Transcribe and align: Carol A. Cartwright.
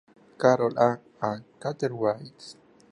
Carol 0.43 0.73
A. 0.79 0.89
Cartwright. 1.59 2.55